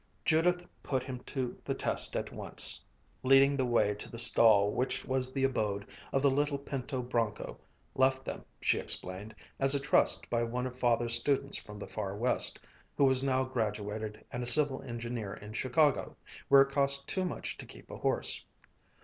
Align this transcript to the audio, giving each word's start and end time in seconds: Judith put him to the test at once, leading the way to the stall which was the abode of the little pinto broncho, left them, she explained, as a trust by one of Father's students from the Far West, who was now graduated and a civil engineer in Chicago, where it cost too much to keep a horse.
Judith 0.25 0.65
put 0.81 1.03
him 1.03 1.19
to 1.27 1.61
the 1.63 1.75
test 1.75 2.15
at 2.15 2.31
once, 2.31 2.81
leading 3.21 3.55
the 3.55 3.65
way 3.67 3.93
to 3.93 4.09
the 4.09 4.17
stall 4.17 4.71
which 4.71 5.05
was 5.05 5.31
the 5.31 5.43
abode 5.43 5.85
of 6.11 6.23
the 6.23 6.31
little 6.31 6.57
pinto 6.57 7.03
broncho, 7.03 7.59
left 7.93 8.25
them, 8.25 8.43
she 8.59 8.79
explained, 8.79 9.35
as 9.59 9.75
a 9.75 9.79
trust 9.79 10.27
by 10.27 10.41
one 10.41 10.65
of 10.65 10.75
Father's 10.75 11.13
students 11.13 11.59
from 11.59 11.77
the 11.77 11.87
Far 11.87 12.15
West, 12.17 12.57
who 12.97 13.03
was 13.03 13.21
now 13.21 13.43
graduated 13.43 14.25
and 14.31 14.41
a 14.41 14.47
civil 14.47 14.81
engineer 14.81 15.35
in 15.35 15.53
Chicago, 15.53 16.17
where 16.47 16.63
it 16.63 16.71
cost 16.73 17.07
too 17.07 17.23
much 17.23 17.55
to 17.59 17.67
keep 17.67 17.91
a 17.91 17.97
horse. 17.97 18.43